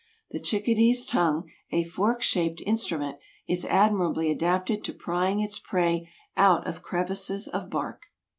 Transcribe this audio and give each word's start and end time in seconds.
The 0.31 0.39
chickadee's 0.39 1.05
tongue, 1.05 1.47
a 1.71 1.83
fork 1.83 2.23
shaped 2.23 2.59
instrument, 2.65 3.19
is 3.47 3.65
admirably 3.65 4.31
adapted 4.31 4.83
to 4.85 4.93
prying 4.93 5.41
its 5.41 5.59
prey 5.59 6.09
out 6.35 6.65
of 6.65 6.81
crevices 6.81 7.47
of 7.47 7.69
bark. 7.69 8.05